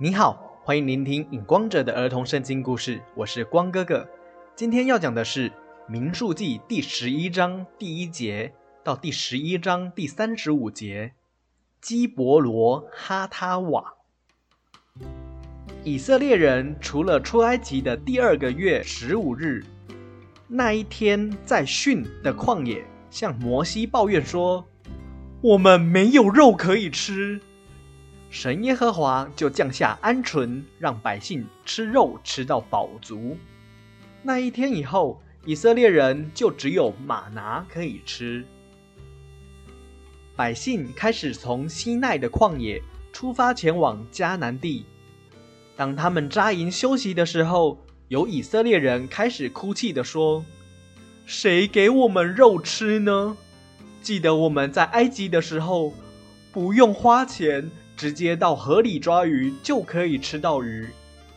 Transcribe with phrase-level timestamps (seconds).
[0.00, 4.08] 你好，欢迎聆听影光者的儿童圣经故事，我是光哥哥。
[4.54, 5.50] 今天要讲的是
[5.88, 11.14] 《民数记》第十一章第一节到第十一章第三十五节。
[11.80, 13.94] 基伯罗哈他瓦，
[15.82, 19.64] 以色列人除了出埃及的第二个月十五日
[20.46, 24.64] 那一天，在逊的旷野向摩西抱怨说
[25.42, 27.40] ：“我们没有肉可以吃。”
[28.30, 33.36] 神耶和华就降下鹌鹑，让百姓吃肉吃到饱足。
[34.22, 38.44] 那一天以后，以色列人就只有马拿可以吃。
[40.36, 44.84] 百姓开始从西奈的旷野出发，前往迦南地。
[45.74, 50.44] 当他们扎营休息的时候，有以色列人开始哭泣的说
[51.24, 53.36] ：“谁给我们肉吃呢？
[54.02, 55.94] 记得我们在埃及的时候，
[56.52, 60.88] 不用花钱。”直接到河里抓鱼就可以吃到鱼，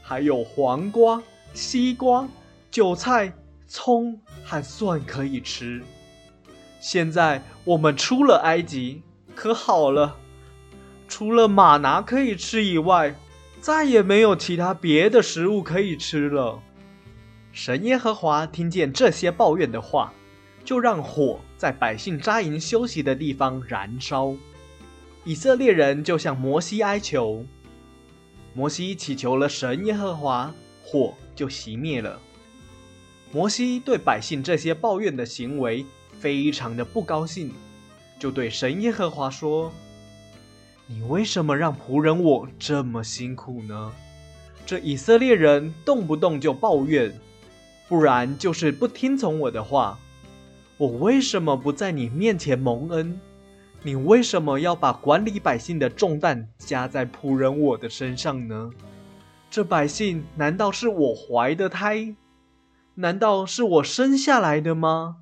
[0.00, 1.20] 还有黄瓜、
[1.52, 2.28] 西瓜、
[2.70, 3.32] 韭菜、
[3.66, 5.82] 葱和蒜可以吃。
[6.78, 9.02] 现在我们出了埃及，
[9.34, 10.16] 可好了，
[11.08, 13.16] 除了玛拿可以吃以外，
[13.60, 16.62] 再也没有其他别的食物可以吃了。
[17.50, 20.12] 神耶和华听见这些抱怨的话，
[20.64, 24.36] 就让火在百姓扎营休息的地方燃烧。
[25.26, 27.46] 以色列人就向摩西哀求，
[28.52, 32.20] 摩西祈求了神耶和华，火就熄灭了。
[33.32, 37.52] 摩西对百姓这些抱怨的行为非常的不高兴，
[38.18, 39.72] 就对神耶和华说
[40.86, 43.92] ：“你为什么让仆人我这么辛苦呢？
[44.66, 47.18] 这以色列人动不动就抱怨，
[47.88, 49.98] 不然就是不听从我的话。
[50.76, 53.18] 我为什么不在你面前蒙恩？”
[53.86, 58.70] 你为什么要把管理百姓的重担加在仆人我的身上呢？
[59.50, 62.14] 这百姓难道是我怀的胎？
[62.94, 65.16] 难道是我生下来的吗？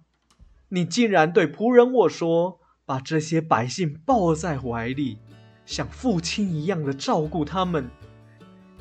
[0.69, 5.19] 你竟然对仆人我说，把这些百姓抱在怀里，
[5.67, 7.91] 像父亲一样的照顾他们，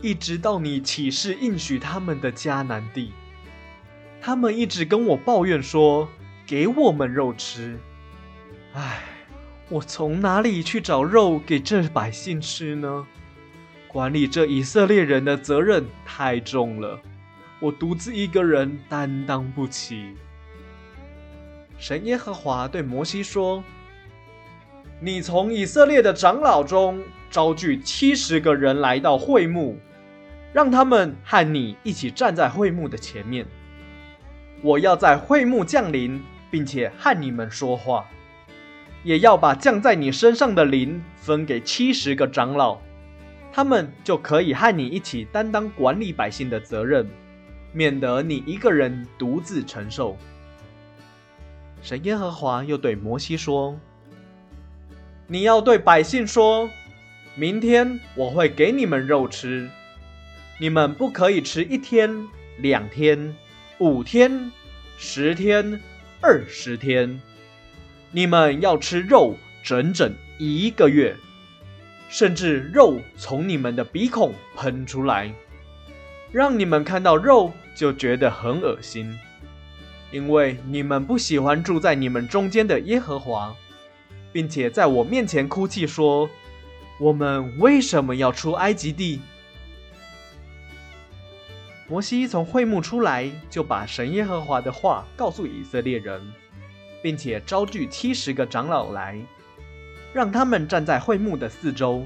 [0.04, 3.14] 一直到你起誓应许他们的迦南地。
[4.22, 6.08] 他们一直跟我抱怨说，
[6.46, 7.80] 给我们肉吃。
[8.74, 9.11] 唉。
[9.72, 13.08] 我从哪里去找肉给这百姓吃呢？
[13.88, 17.00] 管理这以色列人的责任太重了，
[17.62, 20.14] 我独自一个人担当不起。
[21.78, 23.64] 神耶和华对摩西说
[25.00, 29.80] ：“你从以色列的长老中招聚七十个人来到会幕，
[30.52, 33.46] 让他们和你一起站在会幕的前面。
[34.62, 36.22] 我要在会幕降临，
[36.52, 38.06] 并且和你们说话。”
[39.04, 42.78] 也要把降在你身上的灵分给七十个长老，
[43.52, 47.08] 他们就可以和你一起担当管理百姓的责任，
[47.74, 50.18] 免得你一个人独自承受。
[51.82, 53.76] 神耶和华又对摩西说
[55.26, 56.70] ：“你要对百姓说，
[57.34, 59.68] 明天我会给你们肉吃，
[60.60, 62.28] 你们不可以吃一天、
[62.60, 63.36] 两天、
[63.80, 64.52] 五天、
[64.96, 65.82] 十天、
[66.22, 67.20] 二十天。”
[68.14, 71.16] 你们要吃肉整整一个月，
[72.10, 75.34] 甚至肉从你们的鼻孔喷出来，
[76.30, 79.18] 让你们看到肉就觉得很恶心，
[80.12, 83.56] 因为你们不喜欢住在你们中间的耶和华，
[84.34, 86.30] 并且在我面前哭泣说
[87.00, 89.22] ：“我们为什么要出埃及地？”
[91.88, 96.22] 摩西从会幕出来，就把神耶和华的话告诉以色列人。
[97.02, 99.20] 并且招聚七十个长老来，
[100.14, 102.06] 让他们站在会幕的四周。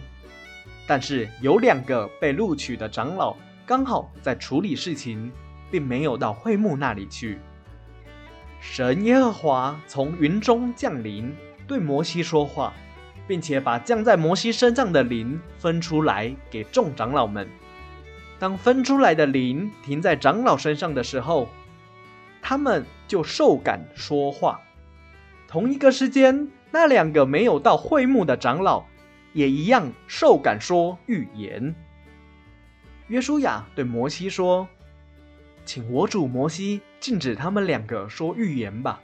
[0.87, 3.35] 但是有两个被录取的长老
[3.65, 5.31] 刚好在处理事情，
[5.71, 7.39] 并没有到会幕那里去。
[8.61, 11.35] 神耶和华从云中降临，
[11.67, 12.73] 对摩西说话，
[13.27, 17.47] 并且把降在摩西身上的灵分出来给众长老们。
[18.37, 21.49] 当分出来的灵停在长老身上的时候，
[22.41, 24.61] 他们就受感说话。
[25.55, 28.83] 同一个时间，那两个没有到会幕的长老，
[29.31, 31.73] 也一样受感说预言。
[33.07, 34.67] 约书亚对摩西说
[35.63, 38.99] ：“请我主摩西禁止他们两个说预言吧。”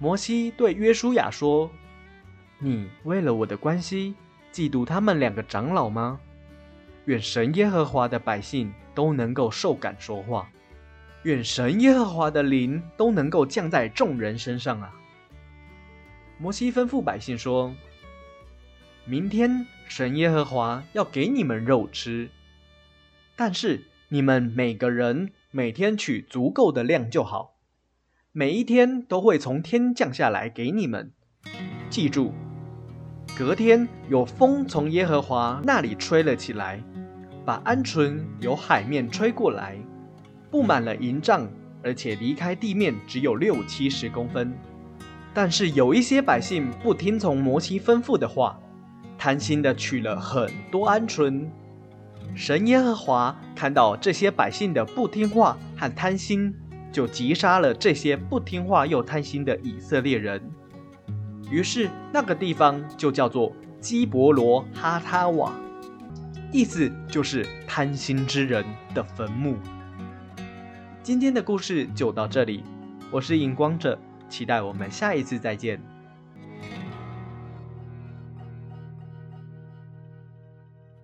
[0.00, 1.70] 摩西对约书亚说
[2.58, 4.16] ：“你为了我的关系，
[4.52, 6.18] 嫉妒他们两个长老吗？
[7.04, 10.50] 愿神耶和华的百姓都能够受感说话。”
[11.24, 14.92] 愿神耶和华的灵都能够降在众人身上啊！
[16.38, 17.74] 摩西吩咐百姓说
[19.04, 22.30] ：“明天神耶和华要给你们肉吃，
[23.36, 27.56] 但是你们每个人每天取足够的量就好，
[28.32, 31.12] 每一天都会从天降下来给你们。
[31.90, 32.32] 记住，
[33.36, 36.82] 隔天有风从耶和华那里吹了起来，
[37.44, 39.76] 把鹌鹑由海面吹过来，
[40.50, 41.48] 布满了营帐，
[41.82, 44.52] 而且离开地面只有六七十公分。
[45.32, 48.58] 但是有一些百姓不听从摩西吩咐的话，
[49.16, 51.46] 贪心的取了很多鹌鹑。
[52.34, 56.52] 神耶和华看到这些百姓的不听话和贪心，
[56.90, 60.42] 就击杀了这些不听话又贪心的以色列人。
[61.50, 65.52] 于是那个地方就叫做基伯罗哈他瓦，
[66.52, 68.64] 意思就是贪心之人
[68.94, 69.56] 的坟墓。
[71.10, 72.62] 今天的故事就到这里，
[73.10, 73.98] 我是荧光者。
[74.28, 75.82] 期待我们下一次再见。